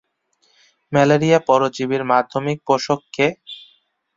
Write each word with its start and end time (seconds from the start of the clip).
Malaria 0.91 1.39
পরজীবীর 1.47 2.03
মাধ্যমিক 2.11 2.57
পোষক 2.67 2.99
কে? 3.15 3.27